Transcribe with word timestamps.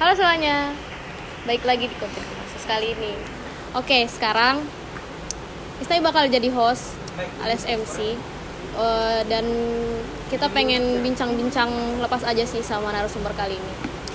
Halo 0.00 0.16
semuanya, 0.16 0.72
baik 1.44 1.60
lagi 1.68 1.84
di 1.84 1.96
konten 2.00 2.24
khusus 2.24 2.64
kali 2.64 2.96
ini. 2.96 3.12
Oke, 3.76 4.08
sekarang 4.08 4.64
Istai 5.76 6.00
bakal 6.00 6.24
jadi 6.28 6.48
host 6.52 6.96
alias 7.44 7.68
MC 7.68 8.16
Eh, 8.70 9.20
dan 9.26 9.44
kita 10.30 10.46
pengen 10.54 11.02
bincang-bincang 11.02 11.68
lepas 12.00 12.22
aja 12.22 12.46
sih 12.46 12.62
sama 12.62 12.94
narasumber 12.94 13.34
kali 13.34 13.58
ini. 13.58 13.72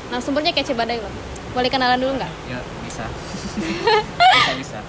Narasumbernya 0.10 0.56
kece 0.56 0.74
badai 0.74 0.98
loh. 0.98 1.12
Boleh 1.54 1.70
kenalan 1.70 2.00
dulu 2.00 2.16
nggak? 2.18 2.32
Ya 2.50 2.60
bisa. 2.88 3.06
bisa 4.42 4.54
bisa. 4.58 4.80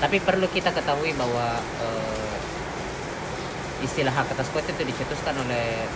tapi 0.04 0.20
perlu 0.20 0.44
kita 0.52 0.76
ketahui 0.76 1.16
bahwa 1.16 1.56
eh, 1.56 2.36
istilah 3.80 4.12
hak 4.12 4.28
atas 4.36 4.52
itu 4.52 4.84
dicetuskan 4.84 5.32
oleh 5.40 5.88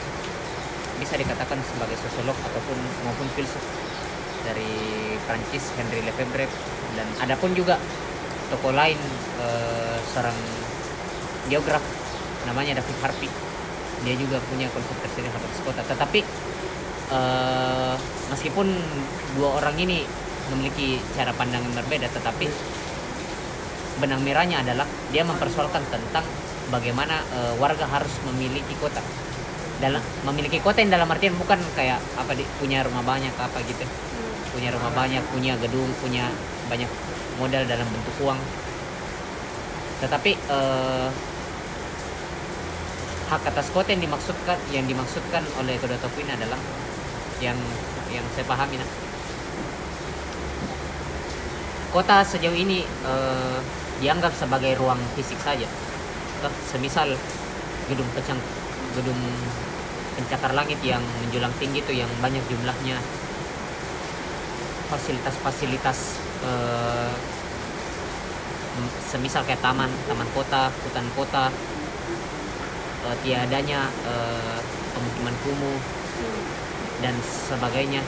bisa 1.03 1.19
dikatakan 1.19 1.59
sebagai 1.67 1.99
sosiolog 1.99 2.37
ataupun 2.47 2.77
maupun 3.03 3.27
filsuf 3.35 3.59
dari 4.47 4.71
Prancis 5.27 5.67
Henry 5.75 5.99
Lefebvre. 5.99 6.47
Dan 6.95 7.07
ada 7.19 7.35
pun 7.35 7.51
juga 7.51 7.75
tokoh 8.55 8.71
lain 8.71 8.95
eh, 9.43 9.97
seorang 10.15 10.37
geograf 11.51 11.83
namanya 12.47 12.79
David 12.79 12.97
Harvey 13.03 13.31
dia 14.03 14.15
juga 14.19 14.37
punya 14.51 14.67
konsep 14.71 14.95
tersendiri 14.99 15.31
hak 15.31 15.43
atas 15.43 15.59
kota 15.63 15.81
tetapi 15.87 16.19
eh, 17.11 17.95
meskipun 18.31 18.67
dua 19.35 19.49
orang 19.59 19.75
ini 19.79 20.05
memiliki 20.51 20.99
cara 21.15 21.31
pandang 21.33 21.63
yang 21.63 21.75
berbeda 21.75 22.07
tetapi 22.11 22.47
benang 24.01 24.21
merahnya 24.25 24.65
adalah 24.65 24.87
dia 25.13 25.21
mempersoalkan 25.23 25.83
tentang 25.91 26.25
bagaimana 26.73 27.21
eh, 27.35 27.53
warga 27.61 27.85
harus 27.89 28.13
memiliki 28.31 28.73
kota. 28.81 29.01
Dalam 29.81 29.99
memiliki 30.23 30.63
kota 30.63 30.79
yang 30.79 30.95
dalam 30.95 31.09
artian 31.11 31.35
bukan 31.35 31.59
kayak 31.75 31.99
apa 32.15 32.31
di, 32.37 32.47
punya 32.57 32.81
rumah 32.87 33.03
banyak 33.03 33.33
apa 33.35 33.57
gitu. 33.67 33.83
Punya 34.53 34.69
rumah 34.73 34.93
banyak 34.93 35.23
punya 35.33 35.57
gedung 35.57 35.89
punya 35.99 36.29
banyak 36.69 36.89
modal 37.37 37.65
dalam 37.67 37.85
bentuk 37.89 38.15
uang. 38.23 38.39
Tetapi 40.01 40.31
eh, 40.35 41.09
hak 43.29 43.49
atas 43.49 43.67
kota 43.73 43.93
yang 43.93 44.03
dimaksudkan 44.03 44.57
yang 44.69 44.85
dimaksudkan 44.85 45.41
oleh 45.57 45.79
kedua 45.81 45.97
tokoh 45.97 46.21
ini 46.21 46.31
adalah 46.37 46.59
yang 47.39 47.57
yang 48.13 48.25
saya 48.37 48.45
pahami 48.45 48.77
nah. 48.77 48.89
Kota 51.93 52.25
sejauh 52.25 52.57
ini 52.57 52.85
eh, 52.85 53.59
dianggap 54.01 54.33
sebagai 54.33 54.73
ruang 54.81 54.99
fisik 55.13 55.37
saja. 55.41 55.69
Semisal 56.67 57.15
gedung 57.87 58.09
pencang 58.11 58.41
gedung 58.97 59.21
pencakar 60.13 60.53
langit 60.53 60.77
yang 60.85 61.01
menjulang 61.23 61.53
tinggi 61.57 61.81
itu 61.81 61.93
yang 61.93 62.09
banyak 62.21 62.41
jumlahnya. 62.49 62.97
Fasilitas-fasilitas 64.89 66.17
eh, 66.45 67.13
semisal 69.13 69.45
kayak 69.45 69.61
taman 69.61 69.89
taman 70.09 70.25
kota 70.33 70.73
hutan 70.73 71.05
kota 71.13 71.53
eh, 73.05 73.15
tiadanya 73.21 73.85
eh, 74.09 74.59
pemukiman 74.97 75.35
kumuh 75.45 76.02
dan 77.03 77.11
sebagainya. 77.19 77.99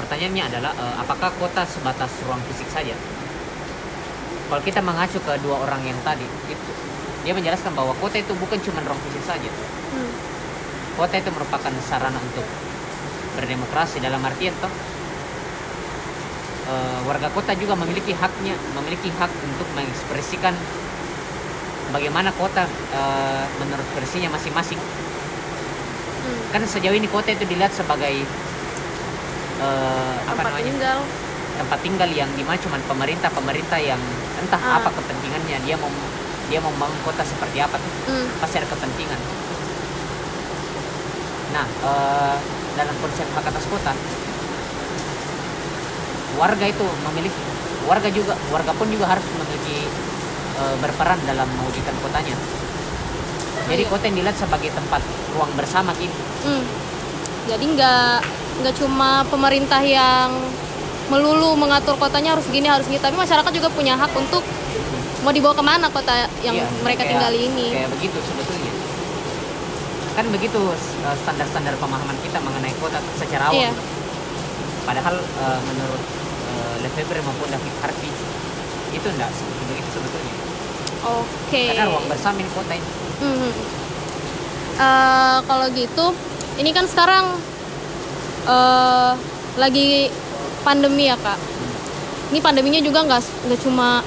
Pertanyaannya 0.00 0.44
adalah 0.48 0.72
eh, 0.72 0.94
apakah 1.04 1.28
kota 1.36 1.68
sebatas 1.68 2.08
ruang 2.24 2.40
fisik 2.48 2.66
saja? 2.72 2.96
Kalau 4.48 4.62
kita 4.64 4.80
mengacu 4.80 5.20
ke 5.20 5.32
dua 5.44 5.60
orang 5.68 5.84
yang 5.84 5.98
tadi 6.00 6.24
itu 6.48 6.70
dia 7.26 7.34
menjelaskan 7.34 7.74
bahwa 7.74 7.92
kota 7.98 8.22
itu 8.22 8.32
bukan 8.38 8.56
cuma 8.64 8.80
ruang 8.86 9.00
fisik 9.10 9.24
saja. 9.28 9.50
Hmm. 9.86 10.12
kota 10.96 11.20
itu 11.20 11.30
merupakan 11.30 11.72
sarana 11.84 12.16
untuk 12.16 12.42
berdemokrasi 13.36 14.00
dalam 14.00 14.18
artian 14.24 14.56
toh 14.58 14.72
eh, 16.72 17.00
warga 17.04 17.28
kota 17.30 17.52
juga 17.54 17.76
memiliki 17.76 18.16
haknya 18.16 18.56
memiliki 18.74 19.12
hak 19.14 19.28
untuk 19.28 19.68
mengekspresikan 19.76 20.56
bagaimana 21.92 22.32
kota 22.34 22.64
eh, 22.96 23.44
menurut 23.60 23.86
versinya 23.94 24.32
masing-masing 24.34 24.80
Hmm. 26.26 26.38
kan 26.50 26.62
sejauh 26.64 26.92
ini 26.92 27.06
kota 27.06 27.30
itu 27.30 27.44
dilihat 27.44 27.70
sebagai 27.70 28.26
apa 29.56 30.28
Tempat 30.28 30.44
namanya 30.44 30.66
tinggal. 30.66 30.98
tempat 31.56 31.78
tinggal 31.80 32.10
yang 32.10 32.28
di 32.30 32.42
mana 32.42 32.58
cuman 32.58 32.80
pemerintah 32.84 33.30
pemerintah 33.30 33.78
yang 33.80 33.96
entah 34.36 34.58
Ah. 34.58 34.76
apa 34.78 34.92
kepentingannya 34.92 35.56
dia 35.62 35.76
mau 35.76 35.88
dia 36.46 36.58
mau 36.58 36.68
membangun 36.68 37.00
kota 37.02 37.22
seperti 37.22 37.58
apa 37.58 37.76
tuh 37.76 37.92
Hmm. 38.06 38.26
pasti 38.36 38.58
ada 38.58 38.68
kepentingan 38.68 39.20
nah 41.48 41.64
eh, 41.64 42.36
dalam 42.74 42.96
konsep 42.98 43.24
hak 43.32 43.46
atas 43.46 43.64
kota 43.64 43.92
warga 46.36 46.66
itu 46.66 46.84
memiliki 47.02 47.40
warga 47.86 48.08
juga 48.10 48.36
warga 48.46 48.72
pun 48.74 48.92
juga 48.92 49.08
harus 49.08 49.24
memiliki 49.32 49.88
eh, 50.54 50.76
berperan 50.78 51.16
dalam 51.24 51.48
mewujudkan 51.56 51.96
kotanya 51.98 52.36
jadi 53.66 53.82
Iya. 53.82 53.90
kota 53.90 54.02
yang 54.04 54.16
dilihat 54.16 54.36
sebagai 54.36 54.70
tempat 54.70 55.02
ruang 55.32 55.52
bersama 55.52 55.90
gitu 55.96 56.14
Hmm. 56.42 56.62
Jadi 57.44 57.64
nggak 57.68 58.14
nggak 58.56 58.74
cuma 58.76 59.22
pemerintah 59.24 59.78
yang 59.78 60.34
melulu 61.06 61.54
mengatur 61.54 61.94
kotanya 61.94 62.34
harus 62.34 62.46
gini 62.46 62.66
harus 62.66 62.82
gini, 62.84 62.98
tapi 62.98 63.14
masyarakat 63.14 63.50
juga 63.52 63.66
punya 63.68 63.94
hak 63.94 64.10
untuk 64.12 64.42
mau 65.20 65.30
dibawa 65.30 65.54
ke 65.54 65.62
mana 65.62 65.86
kota 65.88 66.10
yang 66.40 66.54
Iya, 66.54 66.66
mereka 66.82 67.02
kayak- 67.02 67.10
tinggali 67.12 67.38
ini. 67.44 67.66
Kayak 67.72 67.90
begitu 67.92 68.18
sebetulnya. 68.20 68.72
Kan 70.12 70.26
begitu 70.28 70.58
uh, 70.58 71.16
standar-standar 71.16 71.74
pemahaman 71.76 72.18
kita 72.20 72.38
mengenai 72.40 72.74
kota 72.76 72.98
secara 73.14 73.50
awam. 73.50 73.58
Iya. 73.60 73.70
Padahal 74.82 75.14
uh, 75.14 75.60
menurut 75.62 76.02
uh, 76.48 76.74
Lefebvre 76.80 77.22
maupun 77.22 77.46
David 77.46 77.74
Harvey 77.78 78.10
itu 78.90 79.06
enggak 79.08 79.30
begitu 79.68 79.88
sebetulnya. 79.92 80.34
Oke. 81.04 81.62
Karena 81.70 81.84
ruang 81.86 82.06
bersama 82.06 82.38
ini 82.38 82.50
kota 82.50 82.74
ini. 82.74 82.88
Mhm. 83.20 83.50
Eh, 84.76 85.38
kalau 85.48 85.66
gitu, 85.72 86.06
ini 86.60 86.70
kan 86.76 86.84
sekarang 86.84 87.32
eh 88.46 89.12
lagi 89.56 90.12
pandemi 90.60 91.08
ya 91.08 91.16
kak. 91.16 91.38
Ini 92.30 92.38
pandeminya 92.44 92.80
juga 92.84 93.00
nggak 93.08 93.22
nggak 93.48 93.60
cuma 93.64 94.04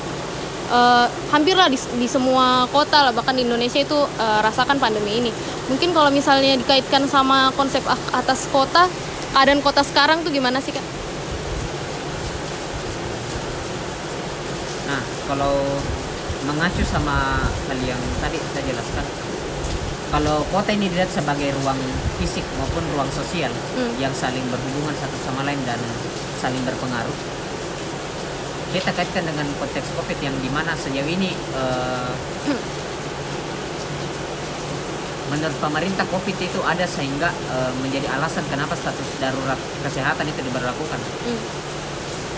eh, 0.69 1.07
hampir 1.33 1.57
lah 1.57 1.67
di, 1.67 1.77
di 1.97 2.05
semua 2.05 2.69
kota 2.69 3.09
lah 3.09 3.11
bahkan 3.15 3.33
di 3.33 3.43
Indonesia 3.49 3.81
itu 3.81 3.97
eh, 3.97 4.39
rasakan 4.45 4.77
pandemi 4.77 5.25
ini. 5.25 5.31
Mungkin 5.73 5.89
kalau 5.93 6.13
misalnya 6.13 6.53
dikaitkan 6.57 7.09
sama 7.09 7.49
konsep 7.57 7.81
atas 8.13 8.45
kota, 8.53 8.85
keadaan 9.33 9.65
kota 9.65 9.81
sekarang 9.81 10.21
tuh 10.21 10.29
gimana 10.29 10.61
sih 10.61 10.69
kak? 10.73 10.85
Nah, 14.89 15.01
kalau 15.29 15.57
mengacu 16.49 16.81
sama 16.81 17.45
hal 17.45 17.79
yang 17.85 18.01
tadi 18.17 18.41
saya 18.49 18.65
jelaskan, 18.65 19.05
kalau 20.09 20.41
kota 20.49 20.73
ini 20.73 20.89
dilihat 20.89 21.13
sebagai 21.13 21.53
ruang 21.61 21.77
fisik 22.17 22.41
maupun 22.57 22.81
ruang 22.97 23.09
sosial 23.13 23.53
Hmm. 23.77 23.93
yang 24.01 24.09
saling 24.09 24.41
berhubungan 24.49 24.97
satu 24.97 25.13
sama 25.21 25.45
lain 25.45 25.61
dan 25.69 25.77
saling 26.41 26.59
berpengaruh. 26.65 27.13
Kita 28.73 28.89
kaitkan 28.93 29.25
dengan 29.25 29.45
konteks 29.61 29.93
COVID 29.97 30.17
yang 30.21 30.33
di 30.41 30.49
mana 30.49 30.73
sejauh 30.73 31.05
ini 31.05 31.33
eh, 31.33 32.13
menurut 35.29 35.57
pemerintah 35.61 36.05
COVID 36.09 36.37
itu 36.41 36.59
ada 36.65 36.85
sehingga 36.89 37.29
eh, 37.29 37.71
menjadi 37.85 38.09
alasan 38.17 38.41
kenapa 38.49 38.73
status 38.73 39.09
darurat 39.21 39.57
kesehatan 39.85 40.25
itu 40.25 40.41
diberlakukan. 40.41 40.97
Hmm. 40.97 41.41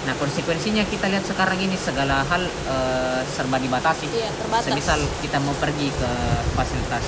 Nah 0.02 0.14
konsekuensinya 0.18 0.82
kita 0.90 1.06
lihat 1.08 1.26
sekarang 1.26 1.62
ini 1.62 1.78
segala 1.78 2.26
hal 2.26 2.44
eh, 2.46 3.22
serba 3.30 3.62
dibatasi. 3.62 4.10
Iya, 4.10 4.30
terbatas. 4.34 4.66
Semisal 4.66 5.00
kita 5.22 5.38
mau 5.40 5.54
pergi 5.58 5.94
ke 5.94 6.10
fasilitas 6.54 7.06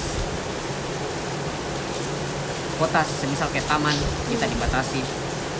kota, 2.74 3.00
semisal 3.06 3.48
kayak 3.54 3.64
taman, 3.70 3.96
kita 4.28 4.44
dibatasi. 4.44 5.00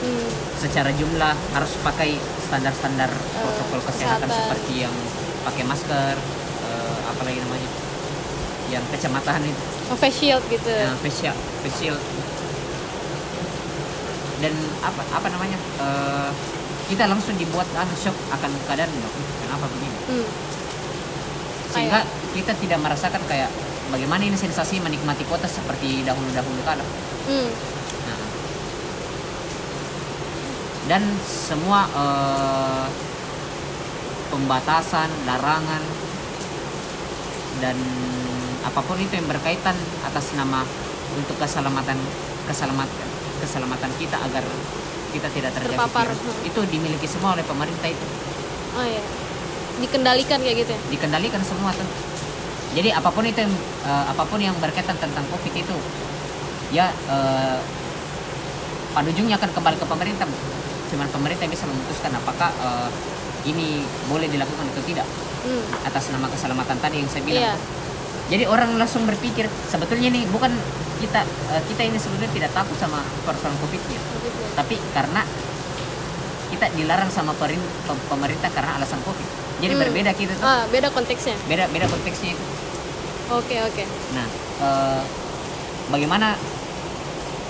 Hmm. 0.04 0.28
Secara 0.60 0.92
jumlah 0.92 1.32
harus 1.56 1.72
pakai 1.80 2.20
standar-standar 2.44 3.08
protokol 3.32 3.80
kesehatan, 3.88 4.28
kesehatan. 4.28 4.40
seperti 4.52 4.74
yang 4.84 4.96
pakai 5.48 5.64
masker, 5.64 6.16
eh, 6.68 7.00
apa 7.08 7.22
lagi 7.24 7.40
namanya, 7.40 7.70
yang 8.68 8.84
kacamataan 8.92 9.46
itu, 9.46 9.64
Oh, 9.88 9.96
face 9.96 10.20
shield 10.20 10.44
gitu. 10.52 10.68
eh, 10.68 10.92
face 11.00 11.24
shield, 11.24 11.40
face 11.64 11.78
shield. 11.80 12.02
Dan 14.44 14.54
apa 14.84 15.02
apa 15.08 15.28
namanya, 15.32 15.56
eh, 15.80 16.30
kita 16.94 17.10
langsung 17.10 17.34
dibuat 17.42 17.66
ah, 17.74 17.90
shock 17.98 18.14
akan 18.30 18.54
keadaan 18.70 18.94
"Loh, 19.02 19.10
kenapa 19.42 19.66
begini? 19.66 19.98
Hmm. 20.14 20.28
sehingga 21.74 22.06
kita 22.38 22.54
tidak 22.62 22.86
merasakan 22.86 23.18
kayak 23.26 23.50
bagaimana 23.90 24.22
ini 24.22 24.38
sensasi 24.38 24.78
menikmati 24.78 25.26
kota 25.26 25.50
seperti 25.50 26.06
dahulu-dahulu 26.06 26.62
kala. 26.62 26.86
Hmm. 27.26 27.50
Nah. 28.06 28.20
Dan 30.86 31.02
semua 31.26 31.90
eh, 31.90 32.86
pembatasan, 34.30 35.10
larangan 35.26 35.82
dan 37.58 37.78
apa 38.62 38.80
pun 38.86 39.02
itu 39.02 39.18
yang 39.18 39.26
berkaitan 39.26 39.74
atas 40.06 40.30
nama 40.38 40.62
untuk 41.18 41.42
keselamatan 41.42 41.98
keselamatan 42.46 43.08
keselamatan 43.42 43.92
kita 43.98 44.18
agar 44.30 44.46
kita 45.14 45.30
tidak 45.30 45.54
terjadi 45.54 45.78
Terpapar. 45.78 46.10
virus 46.10 46.20
itu 46.44 46.62
dimiliki 46.68 47.06
semua 47.06 47.38
oleh 47.38 47.46
pemerintah 47.46 47.88
itu 47.88 48.06
Oh 48.74 48.82
iya. 48.82 49.04
Dikendalikan 49.76 50.38
kayak 50.38 50.58
gitu 50.60 50.72
ya. 50.72 50.80
dikendalikan 50.90 51.42
semua 51.42 51.70
tuh. 51.72 51.86
Jadi 52.74 52.90
apa 52.90 53.06
pun 53.08 53.22
itu 53.22 53.38
yang 53.38 53.54
eh, 53.84 54.06
apa 54.10 54.24
pun 54.24 54.38
yang 54.38 54.58
berkaitan 54.58 54.98
tentang 54.98 55.22
covid 55.30 55.54
itu 55.54 55.76
ya 56.72 56.90
eh, 56.90 57.58
pada 58.92 59.08
ujungnya 59.08 59.38
akan 59.38 59.50
kembali 59.52 59.78
ke 59.78 59.86
pemerintah. 59.86 60.26
Cuman 60.90 61.06
pemerintah 61.08 61.46
yang 61.46 61.54
bisa 61.54 61.66
memutuskan 61.66 62.12
apakah 62.14 62.50
eh, 62.50 62.90
ini 63.46 63.82
boleh 64.08 64.26
dilakukan 64.26 64.66
atau 64.68 64.84
tidak 64.84 65.06
Hmm. 65.44 65.60
atas 65.84 66.08
nama 66.08 66.24
keselamatan 66.26 66.80
tadi 66.80 67.04
yang 67.04 67.10
saya 67.12 67.20
bilang. 67.22 67.44
Iya. 67.44 67.54
Jadi 68.32 68.44
orang 68.48 68.80
langsung 68.80 69.04
berpikir 69.04 69.46
sebetulnya 69.68 70.08
ini 70.08 70.24
bukan 70.32 70.52
kita 71.00 71.22
eh, 71.52 71.62
kita 71.68 71.82
ini 71.84 72.00
sebetulnya 72.00 72.32
tidak 72.32 72.52
takut 72.56 72.78
sama 72.80 73.04
persoalan 73.28 73.60
covidnya, 73.60 74.00
Begitu. 74.00 74.42
tapi 74.56 74.76
karena 74.96 75.22
kita 76.48 76.70
dilarang 76.72 77.12
sama 77.12 77.36
pemerintah 78.08 78.50
karena 78.54 78.80
alasan 78.80 79.02
covid. 79.04 79.28
Jadi 79.60 79.74
Hmm. 79.76 79.84
berbeda 79.84 80.12
kita 80.16 80.32
tuh. 80.38 80.46
Ah, 80.46 80.64
beda 80.70 80.88
konteksnya. 80.90 81.36
beda 81.48 81.68
beda 81.68 81.86
konteksnya 81.88 82.32
itu. 82.32 82.46
Oke, 83.32 83.56
oke. 83.60 83.84
Nah, 84.14 84.28
eh, 84.62 85.02
bagaimana 85.90 86.36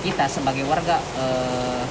kita 0.01 0.25
sebagai 0.25 0.65
warga, 0.65 0.97
eh, 0.97 1.83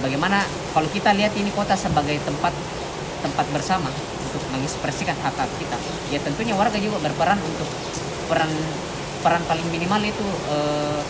bagaimana 0.00 0.42
kalau 0.72 0.88
kita 0.90 1.14
lihat 1.14 1.32
ini 1.34 1.48
kota 1.50 1.72
sebagai 1.74 2.18
tempat 2.20 2.52
tempat 3.22 3.46
bersama 3.50 3.88
untuk 4.34 4.50
mengekspresikan 4.50 5.14
hak 5.22 5.38
hak 5.38 5.50
kita, 5.62 5.78
ya 6.10 6.18
tentunya 6.18 6.58
warga 6.58 6.74
juga 6.74 6.98
berperan 6.98 7.38
untuk 7.38 7.70
peran 8.26 8.50
peran 9.22 9.38
paling 9.46 9.62
minimal 9.70 10.02
itu 10.02 10.26
eh, 10.50 11.00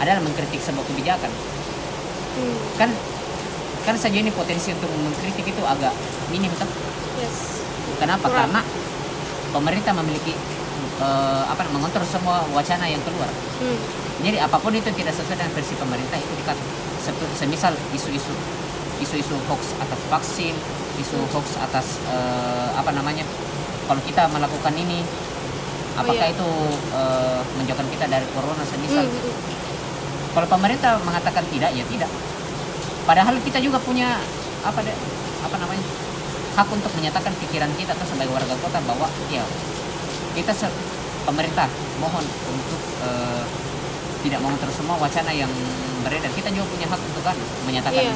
adalah 0.00 0.24
mengkritik 0.24 0.56
sebuah 0.56 0.88
kebijakan. 0.88 1.28
Hmm. 1.28 2.56
Kan 2.80 2.90
kan 3.84 3.94
saja 4.00 4.16
ini 4.16 4.32
potensi 4.32 4.72
untuk 4.72 4.88
mengkritik 4.88 5.44
itu 5.44 5.62
agak 5.68 5.92
minim 6.32 6.48
kan? 6.56 6.64
Yes. 7.20 7.60
Kenapa? 8.00 8.32
Kurang. 8.32 8.48
Karena 8.48 8.60
pemerintah 9.52 9.92
memiliki 9.92 10.32
eh, 11.04 11.42
apa 11.44 11.60
mengontrol 11.68 12.08
semua 12.08 12.40
wacana 12.56 12.88
yang 12.88 13.04
keluar. 13.04 13.28
Hmm. 13.60 13.78
Jadi 14.24 14.40
apa 14.40 14.56
pun 14.56 14.72
itu 14.72 14.88
tidak 14.96 15.12
sesuai 15.12 15.36
dengan 15.36 15.52
versi 15.52 15.76
pemerintah 15.76 16.16
itu 16.16 16.32
dikat. 16.40 16.56
Semisal 17.36 17.72
isu-isu 17.92 18.34
isu-isu 18.98 19.36
hoax 19.48 19.72
atas 19.78 20.00
vaksin, 20.10 20.54
isu 20.98 21.18
hoax 21.32 21.56
atas 21.62 22.02
eh, 22.10 22.68
apa 22.74 22.90
namanya? 22.92 23.24
Kalau 23.88 24.02
kita 24.04 24.28
melakukan 24.28 24.74
ini, 24.76 25.00
apakah 25.96 26.26
iya. 26.28 26.34
itu 26.34 26.48
eh, 26.92 27.40
menjauhkan 27.56 27.88
kita 27.88 28.04
dari 28.10 28.26
corona? 28.34 28.62
Semisal 28.66 29.06
Hmm, 29.06 29.14
hmm. 29.14 29.36
kalau 30.36 30.46
pemerintah 30.50 31.00
mengatakan 31.02 31.44
tidak, 31.48 31.70
ya 31.72 31.84
tidak. 31.88 32.10
Padahal 33.08 33.40
kita 33.40 33.58
juga 33.64 33.80
punya 33.80 34.20
apa 34.62 34.82
deh, 34.84 34.96
apa 35.46 35.56
namanya 35.56 35.84
hak 36.58 36.68
untuk 36.74 36.90
menyatakan 36.98 37.30
pikiran 37.38 37.70
kita 37.78 37.94
tuh 37.94 38.06
sebagai 38.10 38.34
warga 38.34 38.58
kota 38.58 38.82
bahwa 38.82 39.06
ya 39.30 39.46
kita 40.34 40.50
pemerintah 41.24 41.70
mohon 42.02 42.26
untuk 42.50 42.80
eh, 43.06 43.44
tidak 44.26 44.42
mengontrol 44.42 44.74
semua 44.74 44.96
wacana 44.98 45.30
yang 45.30 45.50
beredar. 46.02 46.30
Kita 46.34 46.50
juga 46.50 46.66
punya 46.68 46.86
hak 46.90 47.00
untuk 47.00 47.22
kan 47.22 47.36
menyatakan 47.64 48.02
Iya. 48.02 48.14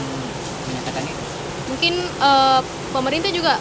menyatakan 0.69 1.03
itu. 1.07 1.23
Mungkin 1.73 1.95
eh, 1.97 2.61
pemerintah 2.93 3.33
juga 3.33 3.57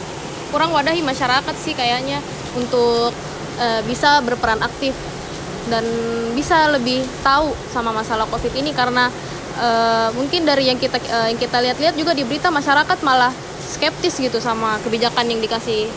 kurang 0.51 0.75
wadahi 0.75 0.99
masyarakat 0.99 1.55
sih 1.55 1.71
kayaknya 1.71 2.19
untuk 2.59 3.15
eh, 3.57 3.81
bisa 3.87 4.19
berperan 4.19 4.59
aktif 4.59 4.91
dan 5.71 5.85
bisa 6.35 6.73
lebih 6.73 7.05
tahu 7.23 7.55
sama 7.71 7.95
masalah 7.95 8.27
covid 8.27 8.51
ini 8.59 8.75
karena 8.75 9.07
eh, 9.55 10.09
mungkin 10.11 10.43
dari 10.43 10.67
yang 10.67 10.75
kita 10.75 10.99
eh, 10.99 11.27
yang 11.31 11.39
kita 11.39 11.57
lihat-lihat 11.63 11.95
juga 11.95 12.11
di 12.11 12.27
berita 12.27 12.51
masyarakat 12.51 12.99
malah 13.01 13.31
skeptis 13.63 14.19
gitu 14.19 14.43
sama 14.43 14.75
kebijakan 14.83 15.31
yang 15.31 15.39
dikasih 15.39 15.87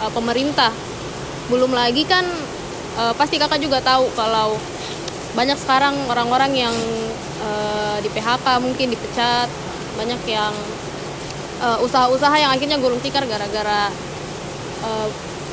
eh, 0.00 0.10
pemerintah. 0.16 0.72
Belum 1.52 1.68
lagi 1.76 2.08
kan 2.08 2.24
eh, 2.96 3.14
pasti 3.20 3.36
kakak 3.36 3.60
juga 3.60 3.84
tahu 3.84 4.08
kalau 4.16 4.56
banyak 5.36 5.60
sekarang 5.60 5.94
orang-orang 6.08 6.52
yang 6.56 6.74
eh, 7.44 7.96
di 8.00 8.08
PHK 8.08 8.46
mungkin 8.64 8.88
dipecat 8.88 9.48
banyak 9.98 10.22
yang 10.30 10.54
eh, 11.58 11.78
usaha-usaha 11.80 12.36
yang 12.36 12.50
akhirnya 12.50 12.78
gulung 12.78 12.98
tikar 12.98 13.24
gara-gara 13.24 13.90
eh, 14.82 15.08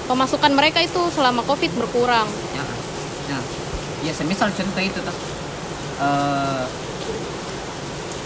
pemasukan 0.05 0.51
mereka 0.51 0.79
itu 0.79 1.01
selama 1.09 1.41
covid 1.41 1.71
berkurang 1.74 2.29
Ya, 2.53 2.63
nah, 3.31 3.43
ya 4.01 4.13
semisal 4.13 4.50
contoh 4.50 4.81
itu 4.81 5.00
tuh 5.00 5.17
eh, 6.00 6.63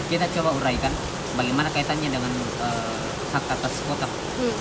kita 0.09 0.25
coba 0.33 0.49
uraikan 0.55 0.91
bagaimana 1.33 1.69
kaitannya 1.69 2.09
dengan 2.09 2.33
eh, 2.59 3.03
hak 3.29 3.45
atas 3.47 3.73
kota. 3.85 4.09
Hmm. 4.41 4.55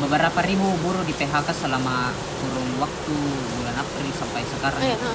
beberapa 0.00 0.40
ribu 0.40 0.64
buruh 0.80 1.04
di 1.04 1.12
PHK 1.12 1.44
selama 1.52 2.08
kurun 2.40 2.68
waktu 2.80 3.16
bulan 3.52 3.76
April 3.76 4.08
sampai 4.16 4.40
sekarang 4.48 4.80
Eh, 4.80 4.96
itu. 4.96 5.10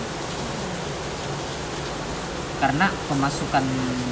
Karena 2.57 2.87
pemasukan 3.05 3.65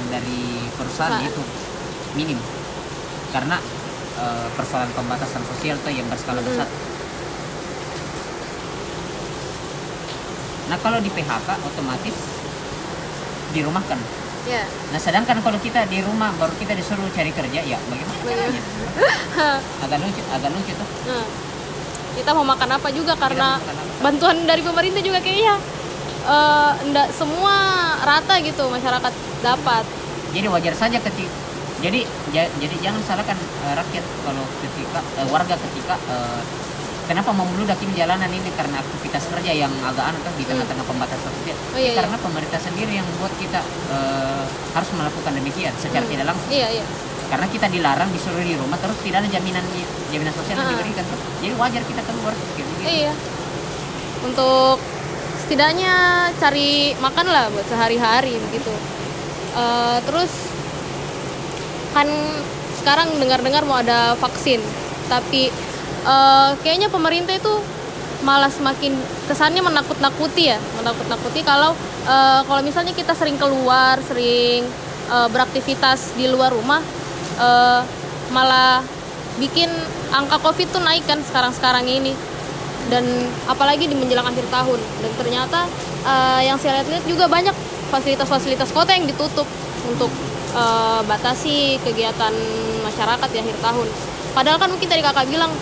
dari 0.08 0.40
perusahaan 0.72 1.16
Ah. 1.16 1.22
itu 1.22 1.42
minim 2.14 2.38
karena 3.30 3.58
eh, 4.14 4.46
persoalan 4.54 4.90
pembatasan 4.92 5.42
sosial 5.44 5.74
tuh 5.78 5.90
yang 5.90 6.06
berskala 6.06 6.38
Mm. 6.38 6.46
besar. 6.46 6.68
Nah 10.64 10.78
kalau 10.78 10.98
di 10.98 11.10
PHK 11.10 11.48
otomatis 11.62 12.16
dirumahkan. 13.50 13.98
ya 14.44 14.60
Nah 14.90 14.98
sedangkan 14.98 15.40
kalau 15.40 15.56
kita 15.58 15.84
di 15.86 15.98
rumah 15.98 16.28
baru 16.34 16.52
kita 16.54 16.72
disuruh 16.72 17.08
cari 17.10 17.30
kerja 17.30 17.60
ya 17.60 17.78
bagaimana 17.82 18.18
Bagaimana? 18.18 18.44
caranya? 18.44 18.62
agak 19.84 19.98
lucu, 19.98 20.22
agak 20.30 20.50
lucu 20.50 20.72
tuh. 20.74 20.88
Nah, 21.06 21.24
kita 22.14 22.30
mau 22.30 22.44
makan 22.44 22.70
apa 22.70 22.88
juga 22.90 23.12
karena 23.14 23.56
makan 23.56 23.74
apa. 23.74 23.92
bantuan 24.00 24.36
dari 24.44 24.60
pemerintah 24.60 25.00
juga 25.00 25.18
kayaknya 25.18 25.56
eh, 26.26 26.72
enggak 26.82 27.08
semua 27.10 27.54
rata 28.00 28.34
gitu 28.38 28.66
masyarakat 28.66 29.12
dapat. 29.40 29.84
Jadi 30.30 30.46
wajar 30.48 30.74
saja 30.74 30.98
ketika 30.98 31.30
jadi 31.78 32.00
ja- 32.32 32.52
jadi 32.56 32.76
jangan 32.80 33.00
salahkan 33.02 33.36
eh, 33.36 33.74
rakyat 33.74 34.04
kalau 34.22 34.44
ketika 34.60 35.00
eh, 35.14 35.26
warga 35.28 35.54
ketika 35.54 35.94
eh, 36.06 36.42
kenapa 37.04 37.30
membludak 37.30 37.76
ini 37.78 37.92
jalanan 37.94 38.26
ini 38.26 38.48
karena 38.50 38.80
aktivitas 38.80 39.28
kerja 39.28 39.52
yang 39.54 39.68
agak 39.84 40.08
aneh 40.08 40.20
kan 40.20 40.32
di 40.34 40.44
tengah-tengah 40.44 40.80
pembatasan 40.82 41.28
sosial. 41.30 41.58
Oh, 41.68 41.76
iya, 41.76 41.92
karena 41.92 42.16
pemerintah 42.16 42.56
sendiri 42.58 42.92
yang 42.94 43.04
buat 43.18 43.32
kita 43.36 43.60
eh, 43.90 44.44
harus 44.72 44.90
melakukan 44.90 45.32
demikian 45.34 45.72
secara 45.76 46.02
Hmm. 46.02 46.12
tidak 46.12 46.26
langsung. 46.26 46.50
Iya, 46.50 46.68
iya. 46.72 46.86
karena 47.24 47.48
kita 47.48 47.66
dilarang 47.66 48.12
disuruh 48.12 48.36
di 48.38 48.52
rumah 48.52 48.76
terus 48.76 49.00
tidak 49.00 49.24
ada 49.24 49.30
jaminan 49.30 49.64
jaminan 50.08 50.30
sosial 50.30 50.56
yang 50.56 50.68
Ah. 50.68 50.72
diberikan 50.76 51.04
jadi 51.40 51.54
wajar 51.56 51.82
kita 51.82 52.02
keluar 52.04 52.32
begitu. 52.36 52.72
Iya. 52.84 53.12
Untuk 54.22 54.76
setidaknya 55.44 55.92
cari 56.40 56.96
makan 56.96 57.26
lah 57.28 57.52
buat 57.52 57.68
sehari-hari 57.68 58.40
begitu. 58.48 58.72
Eh, 59.54 59.98
terus 60.08 60.32
kan 61.92 62.08
sekarang 62.80 63.12
dengar-dengar 63.20 63.62
mau 63.68 63.78
ada 63.78 64.16
vaksin, 64.16 64.58
tapi 65.12 65.52
eh, 66.08 66.50
kayaknya 66.64 66.88
pemerintah 66.88 67.36
itu 67.36 67.54
malah 68.24 68.48
semakin 68.48 68.96
kesannya 69.28 69.60
menakut-nakuti 69.60 70.48
ya, 70.48 70.58
menakut-nakuti 70.80 71.44
kalau 71.44 71.76
eh, 72.08 72.40
kalau 72.48 72.64
misalnya 72.64 72.96
kita 72.96 73.12
sering 73.12 73.36
keluar, 73.36 74.00
sering 74.08 74.64
eh, 75.12 75.28
beraktivitas 75.28 76.16
di 76.16 76.26
luar 76.32 76.56
rumah, 76.56 76.80
eh, 77.36 77.80
malah 78.32 78.80
bikin 79.36 79.68
angka 80.14 80.40
covid 80.40 80.72
tuh 80.72 80.82
naik 80.82 81.04
kan 81.04 81.20
sekarang-sekarang 81.20 81.84
ini 81.84 82.14
dan 82.92 83.04
apalagi 83.48 83.88
di 83.88 83.96
menjelang 83.96 84.26
akhir 84.26 84.46
tahun. 84.48 84.80
Dan 85.02 85.12
ternyata 85.20 85.60
eh, 86.04 86.40
yang 86.48 86.58
saya 86.60 86.80
lihat-lihat 86.80 87.04
juga 87.08 87.24
banyak 87.28 87.54
fasilitas-fasilitas 87.92 88.70
kota 88.74 88.96
yang 88.96 89.06
ditutup 89.08 89.46
untuk 89.88 90.10
eh, 90.56 91.00
batasi 91.04 91.80
kegiatan 91.82 92.32
masyarakat 92.84 93.28
di 93.32 93.38
akhir 93.40 93.56
tahun. 93.60 93.88
Padahal 94.34 94.58
kan 94.58 94.68
mungkin 94.70 94.88
tadi 94.90 95.02
kakak 95.04 95.30
bilang 95.30 95.52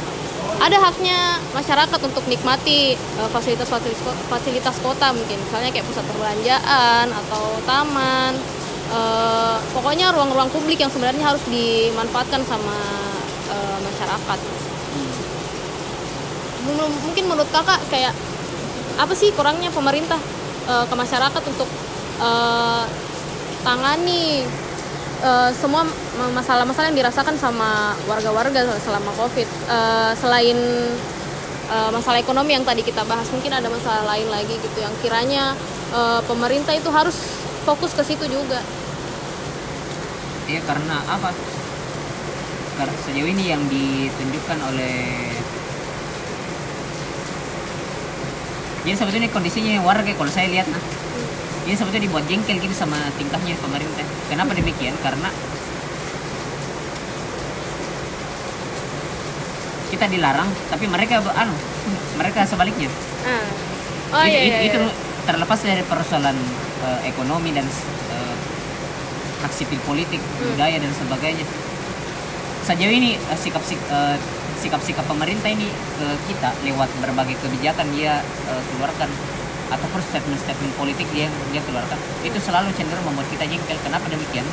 ada 0.62 0.79
haknya 0.79 1.43
masyarakat 1.55 2.00
untuk 2.02 2.25
nikmati 2.31 2.95
eh, 2.95 3.29
fasilitas-fasilitas 3.31 4.02
ko- 4.02 4.21
fasilitas 4.31 4.76
kota 4.81 5.11
mungkin. 5.12 5.38
Misalnya 5.43 5.71
kayak 5.75 5.87
pusat 5.87 6.05
perbelanjaan 6.09 7.07
atau 7.11 7.59
taman 7.67 8.35
Eh, 8.93 9.59
pokoknya 9.73 10.12
ruang-ruang 10.12 10.52
publik 10.52 10.76
yang 10.76 10.93
sebenarnya 10.93 11.25
harus 11.25 11.41
dimanfaatkan 11.49 12.45
sama 12.45 12.76
eh, 13.49 13.79
masyarakat 13.81 14.38
mungkin 16.66 17.25
menurut 17.26 17.50
kakak 17.50 17.81
kayak 17.90 18.14
apa 18.95 19.12
sih 19.16 19.33
kurangnya 19.35 19.73
pemerintah 19.73 20.21
eh, 20.69 20.85
ke 20.87 20.95
masyarakat 20.95 21.42
untuk 21.42 21.69
eh, 22.21 22.85
tangani 23.62 24.47
eh, 25.23 25.50
semua 25.54 25.83
ma- 25.87 26.33
masalah-masalah 26.35 26.90
yang 26.92 26.99
dirasakan 27.02 27.35
sama 27.38 27.97
warga-warga 28.07 28.66
selama 28.78 29.11
covid 29.16 29.49
Eh, 29.69 30.12
selain 30.19 30.59
eh, 31.73 31.90
masalah 31.90 32.19
ekonomi 32.21 32.54
yang 32.54 32.66
tadi 32.66 32.83
kita 32.85 33.02
bahas 33.04 33.26
mungkin 33.33 33.52
ada 33.52 33.66
masalah 33.66 34.04
lain 34.07 34.28
lagi 34.31 34.54
gitu 34.54 34.78
yang 34.78 34.95
kiranya 35.02 35.57
eh, 35.90 36.21
pemerintah 36.26 36.75
itu 36.76 36.90
harus 36.92 37.16
fokus 37.64 37.95
ke 37.95 38.02
situ 38.04 38.26
juga 38.28 38.61
Iya 40.42 40.61
karena 40.69 41.00
apa? 41.07 41.31
Sejauh 43.07 43.31
ini 43.31 43.54
yang 43.54 43.62
ditunjukkan 43.71 44.59
oleh 44.59 44.99
jadi 48.82 48.94
sebetulnya 48.98 49.30
kondisinya 49.30 49.78
warga 49.82 50.10
kalau 50.12 50.28
saya 50.28 50.50
lihat 50.50 50.66
nah 50.66 50.82
ini 51.62 51.78
sebetulnya 51.78 52.10
dibuat 52.10 52.26
jengkel 52.26 52.58
gitu 52.58 52.74
sama 52.74 52.98
tingkahnya 53.14 53.54
pemerintah. 53.62 54.02
Kenapa 54.26 54.50
demikian? 54.50 54.98
Karena 54.98 55.30
kita 59.94 60.08
dilarang, 60.08 60.48
tapi 60.66 60.88
mereka 60.88 61.20
anu, 61.36 61.54
mereka 62.16 62.48
sebaliknya. 62.48 62.88
Ah. 63.22 63.46
oh 64.10 64.24
itu, 64.26 64.34
iya, 64.34 64.40
iya, 64.42 64.58
itu 64.72 64.80
terlepas 65.22 65.60
dari 65.62 65.84
persoalan 65.84 66.34
eh, 66.82 67.00
ekonomi 67.06 67.52
dan 67.52 67.62
eh, 68.10 68.36
hak 69.44 69.52
sipil 69.52 69.78
politik, 69.84 70.18
Hmm. 70.18 70.56
budaya 70.56 70.80
dan 70.80 70.90
sebagainya. 70.96 71.46
Sejauh 72.64 72.90
ini 72.90 73.20
eh, 73.20 73.38
sikap 73.38 73.62
sik- 73.62 73.86
eh, 73.86 74.16
sikap-sikap 74.62 75.02
pemerintah 75.11 75.50
ini 75.50 75.66
ke 75.99 76.07
kita 76.31 76.54
lewat 76.62 76.87
berbagai 77.02 77.35
kebijakan 77.42 77.90
dia 77.90 78.23
eh, 78.23 78.62
keluarkan 78.71 79.11
ataupun 79.75 80.00
statement-statement 80.04 80.73
politik 80.78 81.09
dia 81.11 81.26
dia 81.50 81.62
keluarkan 81.66 81.99
itu 82.23 82.38
selalu 82.38 82.71
cenderung 82.78 83.02
membuat 83.11 83.26
kita 83.35 83.42
jengkel. 83.50 83.75
Kenapa 83.83 84.07
demikian? 84.07 84.47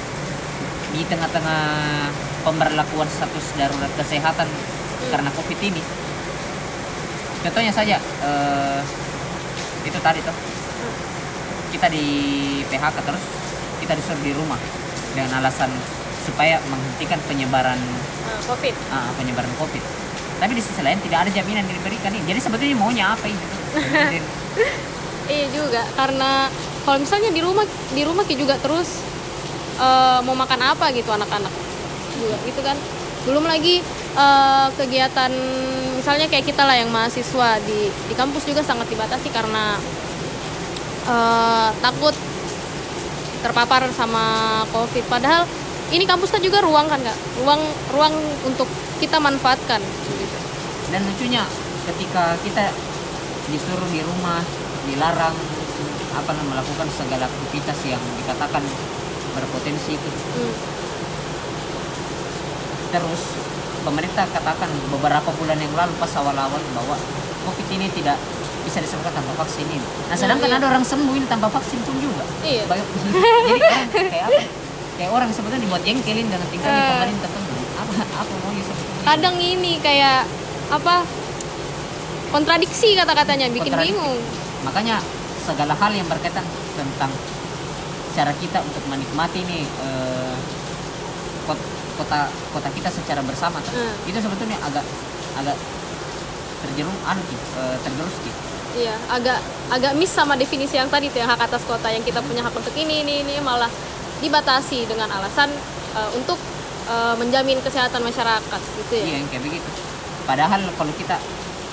Di 0.90 1.06
tengah-tengah 1.06 1.62
pemberlakuan 2.42 3.06
status 3.06 3.54
darurat 3.54 3.92
kesehatan 3.94 4.50
karena 5.14 5.30
COVID 5.32 5.60
ini, 5.62 5.82
contohnya 7.46 7.70
saja 7.70 8.02
eh, 8.02 8.82
itu 9.86 10.00
tadi 10.02 10.20
tuh 10.26 10.36
kita 11.70 11.88
di 11.94 12.06
PHK 12.66 12.98
terus 13.06 13.24
kita 13.86 13.94
disuruh 13.94 14.24
di 14.26 14.34
rumah 14.34 14.58
dengan 15.14 15.40
alasan 15.40 15.70
supaya 16.30 16.62
menghentikan 16.70 17.18
penyebaran 17.26 17.82
Ah, 18.30 18.38
covid 18.46 18.76
ah, 18.94 19.10
penyebaran 19.18 19.50
COVID. 19.58 19.84
Tapi 20.40 20.52
di 20.54 20.62
sisi 20.62 20.80
lain 20.86 21.02
tidak 21.02 21.28
ada 21.28 21.32
jaminan 21.34 21.66
yang 21.66 21.78
diberikan 21.82 22.14
nih. 22.14 22.24
Jadi 22.30 22.40
sebetulnya 22.40 22.78
maunya 22.78 23.06
apa 23.18 23.26
itu? 23.26 23.48
Iya 25.30 25.46
juga 25.54 25.86
karena 25.94 26.50
kalau 26.90 26.98
misalnya 26.98 27.30
di 27.30 27.38
rumah 27.46 27.62
di 27.94 28.02
rumah 28.02 28.26
Ki 28.26 28.34
juga 28.34 28.58
terus 28.58 29.06
eh, 29.78 30.20
mau 30.26 30.34
makan 30.34 30.74
apa 30.74 30.90
gitu 30.90 31.06
anak-anak 31.14 31.54
juga 32.18 32.36
gitu 32.50 32.66
kan 32.66 32.74
belum 33.30 33.46
lagi 33.46 33.86
eh, 34.18 34.68
kegiatan 34.74 35.30
misalnya 36.02 36.26
kayak 36.34 36.50
kita 36.50 36.66
lah 36.66 36.82
yang 36.82 36.90
mahasiswa 36.90 37.62
di 37.62 37.94
di 37.94 38.14
kampus 38.18 38.50
juga 38.50 38.66
sangat 38.66 38.90
dibatasi 38.90 39.30
karena 39.30 39.78
eh, 41.06 41.70
takut 41.78 42.18
terpapar 43.46 43.86
sama 43.94 44.26
covid 44.74 45.06
padahal 45.14 45.46
ini 45.90 46.06
kampus 46.06 46.30
kan 46.30 46.42
juga 46.42 46.62
ruang 46.62 46.86
kan 46.86 47.02
kak 47.02 47.18
ruang 47.42 47.62
ruang 47.94 48.14
untuk 48.46 48.70
kita 49.00 49.18
manfaatkan. 49.18 49.82
Dan 50.90 51.02
lucunya 51.06 51.46
ketika 51.86 52.36
kita 52.46 52.70
disuruh 53.50 53.90
di 53.90 54.02
rumah, 54.06 54.42
dilarang 54.86 55.34
apa 56.14 56.32
namanya 56.34 56.60
melakukan 56.60 56.88
segala 56.94 57.26
aktivitas 57.26 57.78
yang 57.86 58.02
dikatakan 58.22 58.62
berpotensi 59.34 59.96
itu. 59.96 60.10
Hmm. 60.10 60.54
Terus 62.90 63.22
pemerintah 63.86 64.26
katakan 64.30 64.70
beberapa 64.90 65.30
bulan 65.38 65.58
yang 65.62 65.74
lalu 65.78 65.94
pas 66.02 66.12
awal-awal 66.18 66.60
bahwa 66.76 66.98
COVID 67.48 67.68
ini 67.72 67.88
tidak 67.94 68.18
bisa 68.66 68.84
disembuhkan 68.84 69.16
tanpa 69.16 69.46
vaksin 69.46 69.66
ini. 69.66 69.82
Nah, 70.12 70.18
sedangkan 70.20 70.50
iya. 70.52 70.58
ada 70.60 70.66
orang 70.70 70.84
sembuh 70.84 71.16
ini 71.16 71.26
tanpa 71.26 71.48
vaksin 71.48 71.80
pun 71.88 71.96
juga. 71.98 72.26
Iya. 72.44 72.68
Baik- 72.68 72.86
Jadi 73.50 74.10
kayak 74.12 74.26
apa? 74.30 74.42
Kayak 75.00 75.12
orang 75.14 75.30
sebetulnya 75.32 75.64
dibuat 75.64 75.82
jengkelin 75.82 76.28
dengan 76.28 76.44
tingkahnya 76.46 76.76
Eh. 76.78 76.92
pemerintah 76.94 77.30
tuh. 77.30 77.42
Apa 77.80 77.92
apa 78.20 78.22
sebetulnya? 78.28 78.88
kadang 79.02 79.36
ini 79.40 79.80
kayak 79.80 80.28
apa 80.70 81.02
kontradiksi 82.30 82.94
kata-katanya 82.94 83.48
bikin 83.50 83.72
Kontradiksi. 83.72 83.96
bingung 83.96 84.20
Makanya 84.62 85.00
segala 85.42 85.74
hal 85.74 85.92
yang 85.92 86.06
berkaitan 86.06 86.44
tentang 86.76 87.10
cara 88.12 88.36
kita 88.36 88.60
untuk 88.60 88.84
menikmati 88.86 89.40
nih 89.42 89.64
eh, 89.64 90.36
kot- 91.46 91.68
kota 91.96 92.28
kota 92.52 92.70
kita 92.70 92.92
secara 92.92 93.24
bersama 93.24 93.64
Hmm. 93.66 93.96
itu 94.04 94.20
sebetulnya 94.20 94.60
agak 94.62 94.84
agak 95.36 95.56
terjerum 96.60 96.94
anu 97.04 97.24
eh, 97.24 97.78
tergerus 97.80 98.14
iya 98.76 98.96
agak 99.10 99.40
agak 99.70 99.96
miss 99.96 100.12
sama 100.12 100.36
definisi 100.36 100.76
yang 100.76 100.88
tadi 100.88 101.08
tuh 101.08 101.18
yang 101.18 101.30
hak 101.30 101.42
atas 101.42 101.64
kota 101.64 101.88
yang 101.88 102.04
kita 102.04 102.20
punya 102.20 102.40
hak 102.40 102.52
untuk 102.52 102.72
ini 102.74 103.02
ini 103.02 103.24
ini 103.24 103.40
malah 103.40 103.72
dibatasi 104.20 104.86
dengan 104.86 105.08
alasan 105.10 105.50
eh, 105.96 106.10
untuk 106.16 106.38
eh, 106.88 107.16
menjamin 107.16 107.60
kesehatan 107.64 108.04
masyarakat 108.04 108.62
gitu 108.84 108.94
ya 108.96 109.04
Iya 109.06 109.16
yang 109.24 109.28
kayak 109.32 109.44
begitu. 109.44 109.70
Padahal 110.28 110.62
kalau 110.78 110.94
kita 110.94 111.18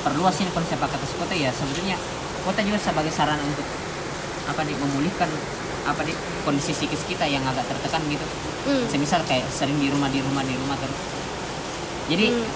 perluas 0.00 0.36
ini 0.40 0.50
konsep 0.54 0.78
atas 0.78 1.10
kota 1.18 1.34
ya 1.34 1.50
sebetulnya 1.50 1.98
kota 2.46 2.62
juga 2.62 2.78
sebagai 2.78 3.10
sarana 3.10 3.42
untuk 3.42 3.66
apa 4.46 4.62
nih 4.62 4.78
memulihkan 4.78 5.26
apa 5.86 6.02
nih 6.06 6.14
kondisi 6.46 6.70
psikis 6.70 7.02
kita 7.06 7.26
yang 7.26 7.42
agak 7.42 7.66
tertekan 7.66 8.02
gitu. 8.06 8.26
Hmm. 8.70 8.86
Semisal 8.86 9.22
kayak 9.26 9.46
sering 9.50 9.78
di 9.78 9.90
rumah 9.90 10.06
di 10.08 10.22
rumah 10.22 10.42
di 10.42 10.54
rumah 10.54 10.78
terus. 10.78 11.00
Jadi 12.06 12.26
Hmm. 12.30 12.46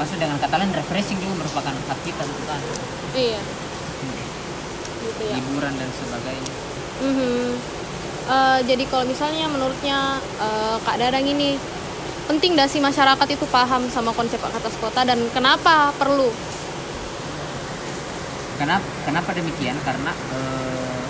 maksud 0.00 0.16
dengan 0.16 0.40
kata 0.40 0.56
lain 0.56 0.72
refreshing 0.72 1.20
juga 1.20 1.44
merupakan 1.44 1.74
hak 1.74 1.98
kita 2.06 2.22
untuk 2.22 2.46
kan 2.46 2.62
iya 3.12 3.42
gitu 5.02 5.22
ya 5.26 5.34
hiburan 5.34 5.74
dan 5.74 5.90
sebagainya. 5.90 6.52
Mhm. 7.00 7.79
Eh, 8.30 8.60
jadi 8.62 8.86
kalau 8.86 9.02
misalnya 9.10 9.50
menurutnya 9.50 10.22
eh, 10.38 10.76
Kak 10.86 11.02
Dadang 11.02 11.26
ini 11.26 11.58
penting 12.30 12.54
gak 12.54 12.70
sih 12.70 12.78
masyarakat 12.78 13.26
itu 13.26 13.42
paham 13.50 13.90
sama 13.90 14.14
konsep 14.14 14.38
atas 14.38 14.70
kota 14.78 15.02
dan 15.02 15.18
kenapa 15.34 15.90
perlu? 15.98 16.30
Kenapa 18.54 18.86
kenapa 19.02 19.34
demikian? 19.34 19.74
Karena 19.82 20.14
eh, 20.14 21.02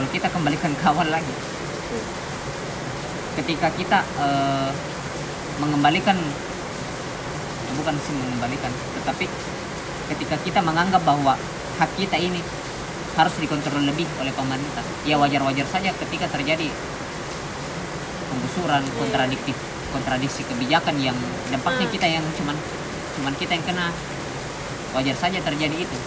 kalau 0.00 0.08
kita 0.08 0.32
kembalikan 0.32 0.72
ke 0.72 0.84
awal 0.88 1.12
lagi, 1.12 1.34
ketika 3.36 3.68
kita 3.76 4.00
eh, 4.00 4.70
mengembalikan 5.60 6.16
bukan 7.76 7.94
sih 8.00 8.16
mengembalikan, 8.16 8.72
tetapi 8.96 9.28
ketika 10.08 10.40
kita 10.40 10.64
menganggap 10.64 11.04
bahwa 11.04 11.36
hak 11.76 11.90
kita 12.00 12.16
ini 12.16 12.40
harus 13.18 13.34
dikontrol 13.36 13.82
lebih 13.82 14.06
oleh 14.22 14.30
pemerintah, 14.30 14.86
ya 15.02 15.18
wajar-wajar 15.18 15.66
saja 15.66 15.90
ketika 15.90 16.30
terjadi 16.30 16.70
penggusuran 18.30 18.84
kontradiktif 18.94 19.56
kontradiksi 19.88 20.44
kebijakan 20.44 21.00
yang 21.00 21.16
dampaknya 21.48 21.88
Hmm. 21.88 21.94
kita 21.96 22.06
yang 22.06 22.24
cuman 22.38 22.56
cuman 23.18 23.32
kita 23.34 23.58
yang 23.58 23.66
kena. 23.66 23.90
Wajar 24.88 25.16
saja 25.20 25.36
terjadi 25.44 25.84
itu. 25.84 25.98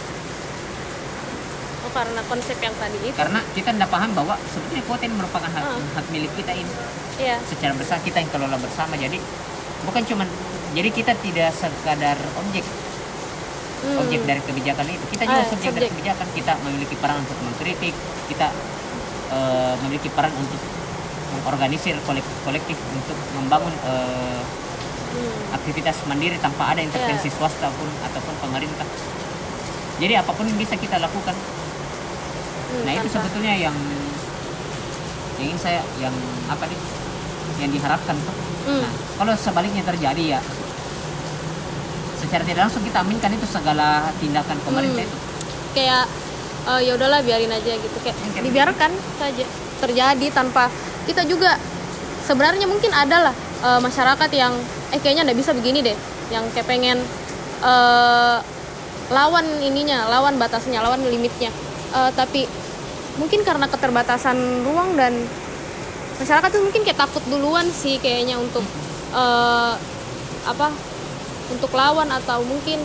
Oh 1.86 1.92
karena 1.94 2.22
konsep 2.26 2.58
yang 2.58 2.74
tadi 2.78 2.98
itu. 2.98 3.14
Karena 3.14 3.46
kita 3.54 3.70
tidak 3.78 3.90
paham 3.94 4.10
bahwa 4.18 4.34
sebetulnya 4.50 5.06
ini 5.06 5.16
merupakan 5.18 5.50
hak, 5.50 5.66
Hmm. 5.66 5.86
hak 5.98 6.06
milik 6.10 6.32
kita 6.34 6.54
ini. 6.56 6.74
Iya. 7.22 7.38
Secara 7.46 7.78
bersama 7.78 8.02
kita 8.02 8.18
yang 8.26 8.32
kelola 8.34 8.58
bersama 8.58 8.98
jadi 8.98 9.22
bukan 9.86 10.02
cuman 10.06 10.26
jadi 10.74 10.90
kita 10.90 11.14
tidak 11.20 11.52
sekadar 11.54 12.18
objek 12.42 12.66
Hmm. 13.82 13.98
objek 13.98 14.22
dari 14.24 14.38
kebijakan 14.40 14.86
itu 14.88 15.06
kita 15.10 15.24
juga 15.26 15.42
Ah, 15.42 15.48
subjek 15.48 15.70
dari 15.70 15.82
subjek. 15.82 15.92
kebijakan 15.92 16.28
kita 16.32 16.54
memiliki 16.62 16.96
peran 16.96 17.18
untuk 17.20 17.38
mengkritik 17.40 17.96
kita 18.28 18.48
eh, 19.32 19.74
memiliki 19.80 20.10
peran 20.10 20.34
untuk 20.34 20.60
mengorganisir 21.32 21.96
kolektif, 22.02 22.36
kolektif 22.42 22.78
untuk 22.92 23.18
membangun 23.34 23.74
eh, 23.84 24.42
Hmm. 25.12 25.28
aktivitas 25.52 25.98
mandiri 26.06 26.38
tanpa 26.38 26.72
ada 26.72 26.80
intervensi 26.80 27.28
Ya. 27.28 27.34
swasta 27.34 27.68
pun 27.70 27.90
ataupun 28.02 28.32
pemerintah 28.40 28.88
jadi 29.98 30.18
apa 30.18 30.32
pun 30.32 30.46
yang 30.46 30.56
bisa 30.56 30.74
kita 30.74 30.96
lakukan 30.98 31.36
Hmm, 31.36 32.82
nah 32.82 32.94
itu 32.94 33.04
tanpa- 33.06 33.16
sebetulnya 33.20 33.54
yang 33.60 33.76
yang 35.34 35.48
ingin 35.48 35.58
saya 35.58 35.82
yang 35.98 36.16
apa 36.48 36.64
nih 36.64 36.80
yang 37.58 37.72
diharapkan 37.72 38.16
tuh 38.18 38.36
Hmm. 38.62 38.78
Nah, 38.80 38.94
kalau 39.18 39.34
sebaliknya 39.36 39.82
terjadi 39.82 40.24
ya 40.30 40.40
secara 42.22 42.44
tidak 42.44 42.62
langsung 42.64 42.82
kita 42.82 43.02
aminkan 43.02 43.34
itu 43.34 43.44
segala 43.44 43.88
tindakan 44.18 44.58
pemerintah 44.62 45.02
Hmm. 45.02 45.10
itu. 45.10 45.18
kayak 45.72 46.06
eh, 46.64 46.82
ya 46.84 46.92
udahlah 46.94 47.20
biarin 47.22 47.50
aja 47.50 47.74
gitu 47.74 47.98
kayak 48.00 48.14
Hmm, 48.14 48.32
kayak 48.32 48.46
dibiarkan 48.46 48.92
saja 49.18 49.46
terjadi 49.80 50.28
tanpa 50.30 50.70
kita 51.04 51.26
juga 51.26 51.58
sebenarnya 52.22 52.66
mungkin 52.66 52.92
ada 52.92 53.18
lah 53.26 53.36
eh, 53.60 53.80
masyarakat 53.80 54.30
yang 54.32 54.54
eh 54.92 55.00
kayaknya 55.00 55.26
nggak 55.26 55.40
bisa 55.40 55.52
begini 55.52 55.82
deh 55.82 55.98
yang 56.30 56.46
kayak 56.52 56.68
pengen 56.68 57.02
eh, 57.62 58.38
lawan 59.10 59.44
ininya 59.60 60.08
lawan 60.08 60.38
batasnya 60.38 60.80
lawan 60.80 61.02
limitnya 61.04 61.50
Eh, 61.92 62.12
tapi 62.16 62.48
mungkin 63.20 63.44
karena 63.44 63.68
keterbatasan 63.68 64.40
ruang 64.64 64.96
dan 64.96 65.12
masyarakat 66.16 66.48
tuh 66.48 66.64
mungkin 66.64 66.88
kayak 66.88 66.96
takut 66.98 67.20
duluan 67.28 67.68
sih 67.68 68.00
kayaknya 68.00 68.40
untuk 68.40 68.64
eh, 69.12 69.74
apa 70.42 70.68
untuk 71.52 71.72
lawan 71.72 72.08
atau 72.10 72.40
mungkin 72.42 72.80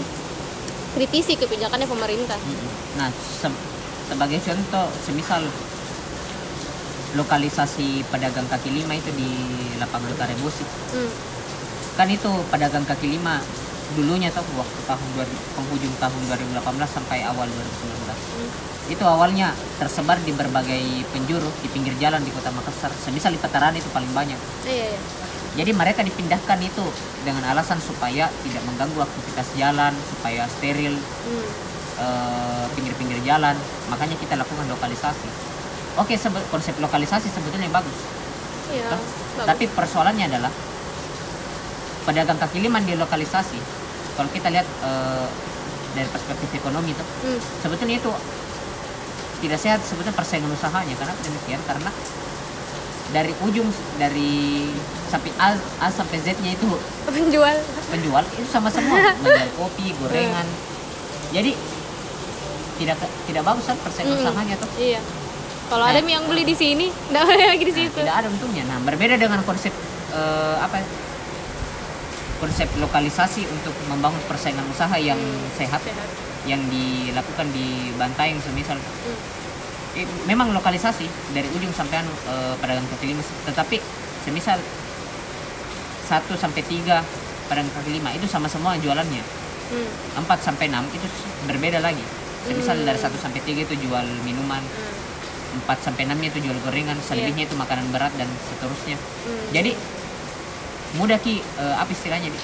kritisi 0.92 1.34
kebijakannya 1.34 1.86
pemerintah. 1.86 2.36
Nah, 2.96 3.08
se- 3.12 3.62
sebagai 4.04 4.40
contoh, 4.40 4.86
semisal 4.98 5.44
lokalisasi 7.14 8.04
pedagang 8.06 8.44
kaki 8.44 8.68
lima 8.70 8.92
itu 8.92 9.08
di 9.10 9.28
lapangan 9.76 10.12
Karebosi, 10.14 10.64
Hmm. 10.92 11.10
kan 11.94 12.08
itu 12.08 12.28
pedagang 12.46 12.84
kaki 12.84 13.08
lima 13.10 13.40
dulunya 13.94 14.28
tuh 14.28 14.42
waktu 14.52 14.78
tahun 14.84 15.08
2000 15.14 15.24
penghujung 15.54 15.94
tahun 15.96 16.20
2018 16.26 16.58
sampai 16.90 17.22
awal 17.22 17.46
2019 17.46 18.18
Hmm. 18.18 18.50
itu 18.86 19.04
awalnya 19.06 19.48
tersebar 19.78 20.18
di 20.20 20.30
berbagai 20.30 20.82
penjuru 21.08 21.48
di 21.56 21.68
pinggir 21.70 21.94
jalan 21.96 22.18
di 22.18 22.30
kota 22.30 22.50
Makassar 22.50 22.90
semisal 22.98 23.30
di 23.30 23.38
Pataran 23.38 23.72
itu 23.72 23.86
paling 23.88 24.10
banyak 24.10 24.36
Iya, 24.64 24.90
iya. 24.90 24.98
Jadi 25.56 25.72
mereka 25.72 26.00
dipindahkan 26.00 26.58
itu 26.60 26.84
dengan 27.22 27.42
alasan 27.46 27.80
supaya 27.80 28.28
tidak 28.38 28.62
mengganggu 28.62 29.00
aktivitas 29.00 29.48
jalan 29.54 29.92
supaya 30.06 30.44
steril 30.50 30.94
Hmm. 30.94 31.46
eh, 31.96 32.64
pinggir-pinggir 32.70 33.18
jalan 33.22 33.56
makanya 33.88 34.14
kita 34.14 34.36
lakukan 34.36 34.66
lokalisasi 34.66 35.28
oke 35.96 36.12
sebe- 36.14 36.44
konsep 36.46 36.76
lokalisasi 36.76 37.26
sebetulnya 37.26 37.66
bagus 37.70 37.96
Iya. 38.68 38.92
Bagus. 38.92 39.46
tapi 39.46 39.64
persoalannya 39.66 40.26
adalah 40.26 40.52
pedagang 42.04 42.36
kaki 42.36 42.60
lima 42.60 42.78
di 42.78 42.94
lokalisasi 42.94 43.58
kalau 44.14 44.30
kita 44.30 44.48
lihat 44.48 44.66
eh, 44.82 45.26
dari 45.92 46.08
perspektif 46.08 46.52
ekonomi 46.54 46.92
itu 46.92 47.04
Hmm. 47.22 47.40
sebetulnya 47.58 47.96
itu 47.96 48.12
tidak 49.36 49.58
sehat 49.58 49.80
sebetulnya 49.80 50.12
persaingan 50.12 50.48
usahanya 50.48 50.94
karena 50.94 51.14
demikian 51.18 51.60
karena 51.62 51.90
dari 53.08 53.32
ujung 53.40 53.68
dari 53.96 54.66
sampai 55.06 55.30
A, 55.36 55.54
A 55.78 55.86
sampai 55.88 56.18
Z 56.18 56.34
nya 56.40 56.50
itu 56.50 56.66
penjual. 57.04 57.54
penjual 57.86 58.24
itu 58.28 58.46
sama 58.46 58.66
semua 58.66 58.98
menjual 59.16 59.50
kopi 59.56 59.94
gorengan 59.96 60.46
jadi 61.28 61.54
tidak 62.76 62.96
tidak 63.24 63.42
bagus 63.42 63.64
kan 63.64 63.76
persaingan 63.78 64.14
Hmm. 64.14 64.24
usahanya 64.24 64.54
tuh 64.56 64.70
Iya. 64.76 65.00
Kalau 65.66 65.82
Nah. 65.82 65.90
ada 65.90 66.00
yang 66.00 66.22
beli 66.24 66.42
di 66.42 66.54
sini, 66.54 66.86
nggak 67.10 67.22
ada 67.24 67.46
lagi 67.48 67.64
di 67.64 67.72
Nah, 67.72 67.78
situ. 67.80 67.98
tidak 67.98 68.16
ada 68.16 68.28
untungnya 68.28 68.62
nah 68.64 68.78
berbeda 68.80 69.14
dengan 69.16 69.40
konsep 69.42 69.74
eh, 70.08 70.56
apa 70.56 70.78
konsep 72.36 72.68
lokalisasi 72.76 73.48
untuk 73.48 73.72
membangun 73.86 74.20
persaingan 74.26 74.66
usaha 74.66 74.92
yang 74.94 75.16
Hmm. 75.16 75.46
sehat 75.56 75.80
Sehat. 75.80 76.08
yang 76.44 76.60
dilakukan 76.66 77.48
di 77.48 77.90
Bantaeng 77.94 78.38
semisal 78.38 78.76
Hmm. 78.76 79.18
Eh, 79.96 80.04
memang 80.28 80.52
lokalisasi 80.52 81.08
dari 81.32 81.48
ujung 81.56 81.72
sampai 81.72 82.04
anu, 82.04 82.12
eh, 82.12 82.54
pedagang 82.60 82.84
kaki 82.92 83.16
lima. 83.16 83.24
Tetapi 83.24 83.80
semisal 84.28 84.60
1 86.04 86.36
sampai 86.36 86.60
3 86.60 87.00
pedagang 87.48 87.72
kaki 87.72 87.96
lima 87.96 88.12
itu 88.12 88.28
sama 88.28 88.44
semua 88.44 88.76
jualannya. 88.76 89.24
Hmm. 89.72 89.88
4 90.20 90.38
sampai 90.44 90.68
6 90.68 90.84
itu 90.92 91.08
berbeda 91.48 91.80
lagi. 91.80 92.04
Semisal 92.44 92.84
Hmm. 92.84 92.86
dari 92.92 92.98
1 93.00 93.16
sampai 93.16 93.40
3 93.40 93.64
itu 93.64 93.74
jual 93.88 94.04
minuman. 94.20 94.60
Hmm. 94.60 95.64
4 95.64 95.80
sampai 95.80 96.04
6 96.04 96.20
nya 96.20 96.28
itu 96.28 96.44
jual 96.44 96.58
gorengan. 96.60 97.00
Selebihnya 97.00 97.48
itu 97.48 97.56
makanan 97.56 97.88
berat 97.88 98.12
dan 98.20 98.28
seterusnya. 98.52 99.00
Hmm. 99.00 99.48
jadi 99.48 99.72
mudah 101.00 101.16
ki 101.24 101.40
eh, 101.40 101.74
apa 101.80 101.88
istilahnya 101.88 102.28
di 102.28 102.40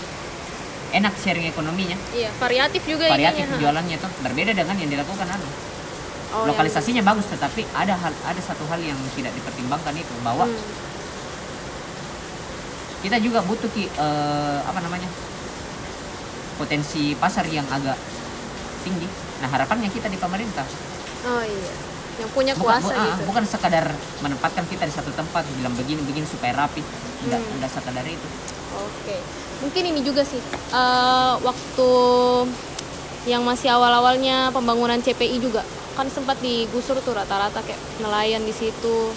enak 0.97 1.13
sharing 1.21 1.45
ekonominya. 1.53 2.01
Iya, 2.17 2.33
variatif 2.41 2.81
juga 2.89 3.13
variatif 3.13 3.45
jualannya 3.61 3.97
tuh. 4.01 4.09
Berbeda 4.25 4.57
dengan 4.57 4.77
yang 4.81 4.89
dilakukan 4.89 5.29
anu 5.29 5.72
Oh, 6.33 6.49
lokalisasinya 6.49 7.03
bagus 7.03 7.29
tetapi 7.29 7.69
ada 7.73 7.93
hal 7.93 8.13
ada 8.23 8.41
satu 8.41 8.65
hal 8.67 8.81
yang 8.81 8.97
tidak 9.13 9.33
dipertimbangkan 9.33 9.93
itu 9.95 10.15
bahwa 10.21 10.49
Hmm. 10.49 10.57
kita 13.03 13.19
juga 13.19 13.43
butuh 13.43 13.69
ki 13.69 13.91
eh, 13.91 14.59
apa 14.63 14.79
namanya 14.79 15.11
potensi 16.55 17.13
pasar 17.13 17.45
yang 17.47 17.67
agak 17.69 17.99
tinggi 18.81 19.07
nah 19.39 19.49
harapannya 19.51 19.89
kita 19.89 20.07
di 20.07 20.17
pemerintah 20.17 20.65
Oh 21.23 21.39
iya. 21.39 21.73
Yang 22.19 22.31
punya 22.35 22.53
bukan, 22.53 22.83
kuasa 22.83 22.89
bu- 22.89 22.99
ah, 22.99 23.07
gitu. 23.09 23.23
bukan 23.25 23.45
sekadar 23.45 23.87
menempatkan 24.21 24.67
kita 24.67 24.85
di 24.85 24.91
satu 24.91 25.11
tempat 25.13 25.47
bilang 25.55 25.71
begini 25.73 26.03
begini 26.03 26.27
supaya 26.27 26.51
rapi 26.57 26.83
tidak 27.21 27.39
Hmm. 27.39 27.53
tidak 27.53 27.71
sekadar 27.71 28.05
itu 28.05 28.29
Oke, 28.75 29.17
mungkin 29.61 29.83
ini 29.87 30.01
juga 30.01 30.23
sih 30.23 30.41
eh, 30.71 31.35
waktu 31.39 31.91
yang 33.25 33.43
masih 33.43 33.71
awal-awalnya 33.71 34.51
pembangunan 34.51 34.99
CPI 34.99 35.39
juga 35.39 35.63
kan 35.93 36.09
sempat 36.09 36.41
digusur 36.41 36.97
tuh 37.05 37.15
rata-rata 37.17 37.61
kayak 37.65 37.81
nelayan 38.01 38.43
di 38.43 38.55
situ. 38.55 39.13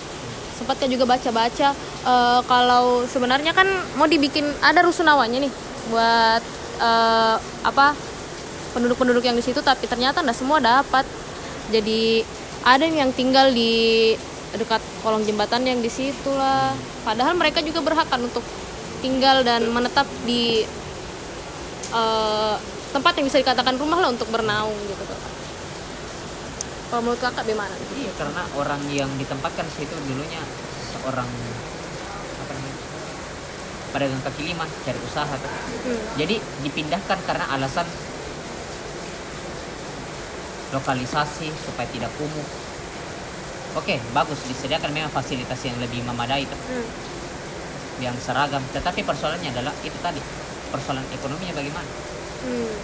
Sempat 0.56 0.80
kan 0.80 0.88
juga 0.88 1.04
baca-baca 1.04 1.76
eh, 2.08 2.42
kalau 2.48 3.04
sebenarnya 3.08 3.52
kan 3.52 3.68
mau 4.00 4.08
dibikin 4.08 4.48
ada 4.64 4.84
rusunawanya 4.84 5.44
nih 5.44 5.54
buat 5.92 6.44
eh, 6.80 7.36
apa 7.64 7.96
penduduk-penduduk 8.76 9.24
yang 9.24 9.40
di 9.40 9.44
situ 9.44 9.64
tapi 9.64 9.88
ternyata 9.88 10.24
nggak 10.24 10.38
semua 10.38 10.60
dapat. 10.64 11.04
Jadi 11.72 12.22
ada 12.66 12.86
yang 12.86 13.12
tinggal 13.12 13.50
di 13.52 14.14
dekat 14.56 14.80
kolong 15.04 15.28
jembatan 15.28 15.68
yang 15.68 15.80
di 15.84 15.92
situ 15.92 16.32
lah. 16.32 16.72
Padahal 17.04 17.36
mereka 17.36 17.60
juga 17.60 17.84
berhak 17.84 18.08
kan 18.08 18.24
untuk 18.24 18.44
tinggal 19.04 19.44
dan 19.44 19.68
menetap 19.70 20.08
di 20.24 20.64
eh, 21.92 22.56
tempat 22.96 23.12
yang 23.20 23.28
bisa 23.28 23.44
dikatakan 23.44 23.76
rumah 23.76 24.00
lah 24.00 24.10
untuk 24.16 24.32
bernaung 24.32 24.80
gitu 24.88 25.04
tuh. 25.04 25.20
Kalau 26.86 27.02
menurut 27.02 27.18
kakak 27.20 27.44
gimana? 27.44 27.74
iya 27.94 28.12
karena 28.14 28.42
orang 28.54 28.82
yang 28.88 29.10
ditempatkan 29.18 29.66
situ 29.68 29.96
dulunya 30.06 30.40
seorang 30.94 31.28
apa 32.38 32.52
namanya 32.52 32.78
pedagang 33.90 34.22
kaki 34.22 34.42
lima 34.46 34.66
cari 34.82 35.00
usaha 35.02 35.34
tuh 35.34 35.52
Hmm. 35.86 36.02
jadi 36.16 36.36
dipindahkan 36.62 37.20
karena 37.26 37.46
alasan 37.50 37.88
lokalisasi 40.72 41.48
supaya 41.56 41.88
tidak 41.88 42.12
kumuh 42.16 42.48
oke 43.76 43.96
bagus 44.12 44.40
disediakan 44.46 44.92
memang 44.92 45.12
fasilitas 45.12 45.60
yang 45.64 45.78
lebih 45.78 46.02
memadai 46.04 46.44
tuh 46.46 46.60
Hmm. 46.60 46.88
yang 48.04 48.16
seragam 48.20 48.62
tetapi 48.72 49.02
persoalannya 49.02 49.50
adalah 49.50 49.74
itu 49.82 49.98
tadi 50.00 50.20
persoalan 50.70 51.06
ekonominya 51.12 51.56
bagaimana 51.56 51.90
Hmm. 52.46 52.78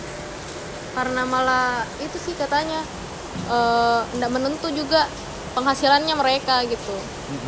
Karena 0.92 1.22
malah 1.24 1.68
itu 1.98 2.18
sih 2.18 2.34
katanya 2.34 2.82
tidak 4.15 4.32
menentu 4.32 4.67
juga 4.71 5.08
penghasilannya 5.56 6.15
mereka 6.15 6.63
gitu. 6.67 6.95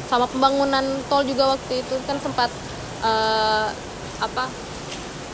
Sama 0.08 0.27
pembangunan 0.27 0.84
tol 1.08 1.23
juga 1.23 1.56
waktu 1.56 1.84
itu 1.84 1.95
kan 2.08 2.19
sempat 2.19 2.49
eh, 3.03 3.67
apa 4.23 4.45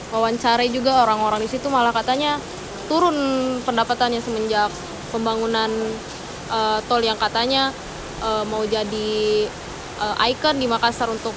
wawancarai 0.10 0.74
juga 0.74 1.06
orang-orang 1.06 1.46
di 1.46 1.50
situ 1.50 1.70
malah 1.70 1.94
katanya 1.94 2.42
turun 2.90 3.14
pendapatannya 3.62 4.18
semenjak 4.22 4.74
pembangunan 5.14 5.70
eh, 6.50 6.80
tol 6.90 7.02
yang 7.02 7.18
katanya 7.18 7.74
eh, 8.22 8.44
mau 8.50 8.66
jadi 8.66 9.46
eh, 10.02 10.30
ikon 10.34 10.58
di 10.58 10.66
Makassar 10.70 11.10
untuk 11.10 11.34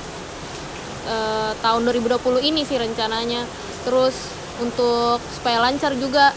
eh, 1.09 1.53
tahun 1.61 1.81
2020 1.89 2.49
ini 2.49 2.65
sih 2.65 2.77
rencananya 2.81 3.45
terus 3.85 4.15
untuk 4.61 5.19
supaya 5.33 5.65
lancar 5.65 5.97
juga 5.97 6.31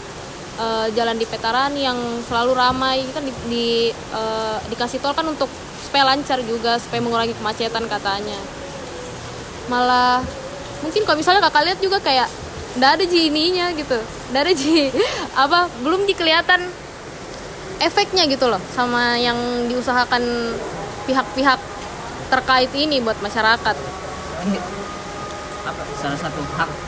eh, 0.56 0.86
jalan 0.96 1.16
di 1.16 1.26
Petaran 1.28 1.72
yang 1.76 1.96
selalu 2.26 2.52
ramai. 2.56 3.04
Kan 3.12 3.24
di, 3.24 3.32
di- 3.48 3.92
eh, 3.92 4.56
dikasih 4.72 4.98
tol 5.00 5.12
kan 5.12 5.26
untuk 5.26 5.48
supaya 5.86 6.12
lancar 6.12 6.42
juga 6.42 6.76
supaya 6.82 7.00
mengurangi 7.00 7.34
kemacetan 7.38 7.84
katanya. 7.86 8.38
Malah 9.70 10.22
mungkin 10.84 11.02
kalau 11.08 11.18
misalnya 11.18 11.42
kakak 11.46 11.64
lihat 11.72 11.78
juga 11.80 11.98
kayak 12.02 12.28
ndak 12.76 13.00
ada 13.00 13.04
ji 13.08 13.30
ininya 13.32 13.72
gitu. 13.72 13.98
Ndak 14.34 14.40
ada 14.46 14.52
ji 14.52 14.90
apa 15.44 15.70
belum 15.80 16.04
dikelihatan 16.04 16.60
efeknya 17.76 18.24
gitu 18.28 18.48
loh 18.48 18.60
sama 18.72 19.20
yang 19.20 19.36
diusahakan 19.68 20.24
pihak-pihak 21.04 21.60
terkait 22.32 22.70
ini 22.74 22.98
buat 23.04 23.16
masyarakat. 23.22 23.76
Apa 25.66 25.82
salah 25.98 26.18
satu 26.18 26.42
hak 26.56 26.85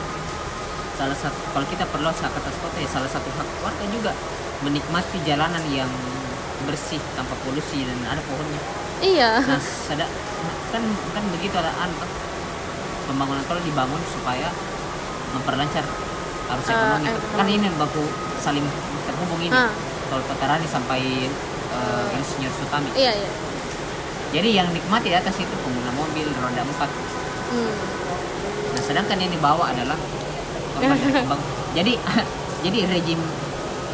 salah 0.99 1.15
satu 1.15 1.39
kalau 1.55 1.65
kita 1.65 1.87
perlu 1.87 2.11
atas 2.11 2.27
kota 2.59 2.75
ya 2.75 2.89
salah 2.91 3.07
satu 3.07 3.31
hak 3.31 3.47
warga 3.63 3.85
juga 3.87 4.11
menikmati 4.59 5.23
jalanan 5.23 5.63
yang 5.71 5.87
bersih 6.67 6.99
tanpa 7.15 7.39
polusi 7.39 7.87
dan 7.87 7.95
ada 8.03 8.19
pohonnya 8.19 8.59
iya 8.99 9.39
nah 9.39 9.55
sada, 9.55 10.03
kan 10.69 10.83
kan 11.15 11.23
begitu 11.31 11.55
ada 11.55 11.71
an 11.79 11.87
pembangunan 13.07 13.39
kalau 13.47 13.63
dibangun 13.63 14.01
supaya 14.11 14.51
memperlancar 15.31 15.87
arus 16.49 16.67
Eh, 16.67 16.73
ekonomi 16.73 17.07
ekonomi. 17.07 17.37
kan 17.39 17.47
ini 17.47 17.67
baku 17.79 18.03
saling 18.37 18.65
terhubung 19.07 19.39
ini 19.39 19.55
Ah. 19.55 19.71
tol 20.09 20.19
Petarani 20.19 20.67
sampai 20.67 21.31
uh, 21.71 22.11
Insinyur 22.11 22.51
Sutami 22.51 22.91
iya 22.93 23.15
iya 23.15 23.29
jadi 24.29 24.49
yang 24.51 24.67
nikmati 24.69 25.09
di 25.09 25.17
atas 25.17 25.37
itu 25.37 25.55
pengguna 25.63 25.95
mobil 25.95 26.27
roda 26.35 26.61
empat 26.61 26.91
Hmm. 27.49 27.73
Nah, 28.69 28.83
sedangkan 28.85 29.17
yang 29.17 29.33
dibawa 29.33 29.73
adalah 29.73 29.97
korban 30.71 30.95
dari 30.95 31.13
pembang- 31.15 31.45
jadi 31.71 31.93
jadi 32.65 32.79
rejim 32.87 33.19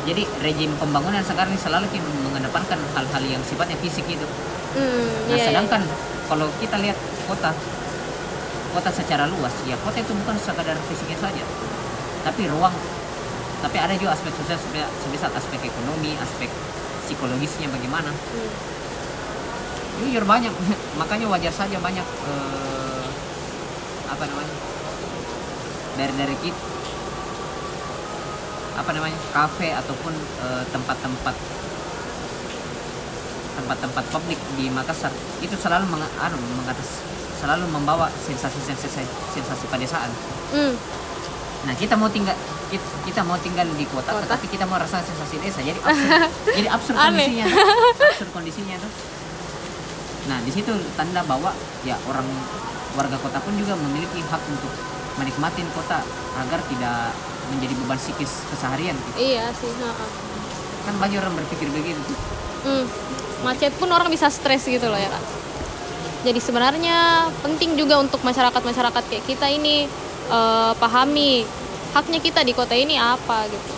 jadi 0.05 0.23
rejim 0.39 0.69
pembangunan 0.77 1.21
sekarang 1.21 1.49
ini 1.49 1.57
selalu 1.57 1.85
mengedepankan 2.21 2.77
hal-hal 2.93 3.23
yang 3.25 3.41
sifatnya 3.41 3.73
fisik 3.79 4.05
itu. 4.05 4.21
Hmm, 4.75 5.07
Nah, 5.25 5.33
iya, 5.33 5.35
iya. 5.35 5.45
sedangkan 5.49 5.81
kalau 6.25 6.45
kita 6.59 6.77
lihat 6.77 6.93
kota 7.25 7.49
kota 8.69 8.89
secara 8.91 9.25
luas, 9.25 9.55
ya 9.63 9.73
kota 9.81 9.97
itu 9.97 10.13
bukan 10.13 10.35
sekadar 10.35 10.77
fisiknya 10.85 11.17
saja, 11.17 11.41
tapi 12.21 12.45
ruang 12.45 12.75
tapi 13.63 13.77
ada 13.79 13.95
juga 13.95 14.13
aspek 14.13 14.29
sosial 14.35 14.59
sebe- 14.59 14.91
sebesar 14.99 15.31
aspek 15.31 15.57
ekonomi, 15.63 16.13
aspek 16.15 16.51
psikologisnya 17.01 17.65
bagaimana. 17.65 18.13
Hmm. 18.13 18.51
Jujur 19.95 20.21
banyak, 20.21 20.53
makanya 21.01 21.25
wajar 21.29 21.49
saja 21.49 21.79
banyak 21.79 22.03
eh, 22.03 23.05
apa 24.05 24.21
namanya 24.21 24.53
dari 25.95 26.13
dari 26.15 26.35
kita 26.43 26.75
apa 28.75 28.89
namanya 28.91 29.15
kafe 29.31 29.71
ataupun 29.71 30.13
eh, 30.43 30.63
tempat-tempat 30.69 31.35
tempat-tempat 33.55 34.03
publik 34.11 34.39
di 34.59 34.67
Makassar 34.67 35.15
itu 35.39 35.55
selalu 35.55 35.87
meng, 35.87 36.03
anu, 36.19 36.35
mengatas 36.59 36.99
selalu 37.39 37.71
membawa 37.71 38.11
sensasi-sensasi 38.11 39.07
sensasi 39.31 39.65
pedesaan. 39.71 40.11
Hmm. 40.51 40.75
Nah 41.65 41.73
kita 41.73 41.95
mau 41.95 42.11
tinggal 42.11 42.35
kita, 42.69 42.87
kita 43.07 43.21
mau 43.23 43.39
tinggal 43.39 43.65
di 43.79 43.85
kota, 43.87 44.11
Kota. 44.11 44.27
tetapi 44.27 44.45
kita 44.51 44.67
mau 44.67 44.75
rasa 44.75 44.99
sensasi 45.01 45.39
desa 45.39 45.63
jadi 45.63 45.79
absurd 45.79 46.21
jadi 46.57 46.67
absurd 46.69 46.97
kondisinya 46.97 47.45
absurd 48.11 48.29
kondisinya 48.33 48.75
tuh 48.81 48.91
nah 50.25 50.41
di 50.41 50.49
situ 50.49 50.73
tanda 50.97 51.21
bahwa 51.21 51.53
ya 51.85 51.93
orang 52.09 52.25
warga 52.97 53.17
kota 53.21 53.37
pun 53.45 53.53
juga 53.53 53.77
memiliki 53.77 54.25
hak 54.25 54.41
untuk 54.49 54.73
menikmati 55.15 55.63
kota 55.71 56.03
agar 56.35 56.59
tidak 56.67 57.15
menjadi 57.53 57.73
beban 57.77 57.99
psikis 57.99 58.31
keseharian 58.51 58.95
gitu. 58.97 59.17
iya 59.21 59.49
sih 59.53 59.69
ha, 59.79 59.91
ha. 59.91 60.05
kan 60.89 60.95
banyak 60.99 61.17
orang 61.21 61.35
berpikir 61.35 61.69
begitu 61.71 62.13
Hmm. 62.65 62.81
macet 63.45 63.69
pun 63.77 63.85
orang 63.93 64.09
bisa 64.09 64.25
stres 64.25 64.65
gitu 64.65 64.89
loh 64.89 64.97
ya 64.97 65.05
kak 65.05 65.23
jadi 66.25 66.39
sebenarnya 66.41 67.29
penting 67.45 67.77
juga 67.77 68.01
untuk 68.01 68.25
masyarakat-masyarakat 68.25 69.03
kayak 69.05 69.25
kita 69.29 69.45
ini 69.53 69.85
eh, 70.33 70.71
pahami 70.81 71.45
haknya 71.93 72.17
kita 72.17 72.41
di 72.41 72.57
kota 72.57 72.73
ini 72.73 72.97
apa 72.97 73.45
gitu 73.45 73.73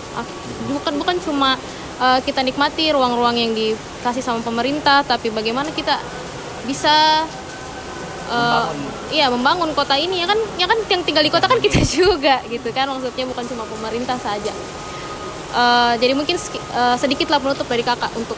bukan 0.72 0.94
bukan 1.04 1.20
cuma 1.20 1.60
eh, 2.00 2.20
kita 2.24 2.48
nikmati 2.48 2.96
ruang-ruang 2.96 3.36
yang 3.36 3.52
dikasih 3.52 4.24
sama 4.24 4.40
pemerintah 4.40 5.04
tapi 5.04 5.36
bagaimana 5.36 5.76
kita 5.76 6.00
bisa 6.64 7.28
eh, 8.28 8.36
Membangun. 8.36 8.78
iya 9.10 9.26
membangun 9.28 9.70
kota 9.72 9.96
ini. 9.96 10.20
Ya 10.20 10.28
kan 10.28 10.40
ya 10.56 10.66
kan 10.66 10.80
yang 10.88 11.02
tinggal 11.02 11.24
di 11.24 11.32
kota 11.32 11.46
kan 11.46 11.58
kita 11.58 11.80
juga 11.98 12.44
gitu 12.46 12.70
kan. 12.72 12.88
Maksudnya 12.88 13.26
bukan 13.26 13.46
cuma 13.48 13.64
pemerintah 13.66 14.18
saja. 14.18 14.52
Eh, 15.50 15.94
jadi 15.98 16.14
mungkin 16.14 16.36
eh, 16.38 16.96
sedikitlah 16.96 17.40
penutup 17.40 17.66
dari 17.66 17.82
kakak 17.82 18.12
untuk 18.14 18.36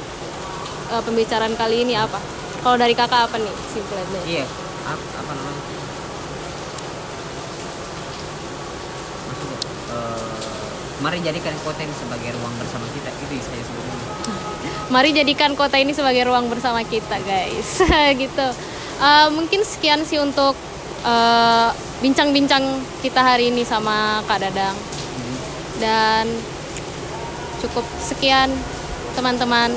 eh, 0.89 1.02
pembicaraan 1.02 1.54
kali 1.54 1.84
ini 1.84 1.93
apa? 1.93 2.21
Kalau 2.60 2.75
dari 2.75 2.91
kakak 2.91 3.25
apa 3.25 3.39
nih 3.39 3.56
simple 3.69 3.95
aja 3.95 4.19
iya 4.25 4.43
ap- 4.84 5.12
apa 5.15 5.32
namanya? 5.32 5.63
Maksudnya 9.25 9.58
mari 10.99 11.17
jadikan 11.23 11.56
kota 11.63 11.80
ini 11.80 11.95
sebagai 11.95 12.30
ruang 12.36 12.54
bersama 12.60 12.86
kita. 12.91 13.10
Itu 13.15 13.34
saya 13.39 13.63
sebut 13.63 13.84
mari 14.93 15.10
jadikan 15.13 15.52
kota 15.54 15.78
ini 15.78 15.93
sebagai 15.93 16.28
ruang 16.28 16.52
bersama 16.52 16.84
kita 16.84 17.17
guys. 17.23 17.80
Gitu 18.21 18.47
Eh, 19.00 19.28
mungkin 19.32 19.64
sekian 19.64 20.04
sih 20.04 20.20
untuk 20.20 20.60
eh, 21.08 21.70
bincang-bincang 22.04 22.84
kita 23.00 23.24
hari 23.24 23.48
ini 23.48 23.64
sama 23.64 24.20
kak 24.28 24.44
Dadang. 24.44 24.76
Dan 25.80 26.28
cukup 27.64 27.88
sekian 28.04 28.52
teman-teman. 29.16 29.72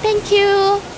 Thank 0.00 0.32
you 0.32 0.91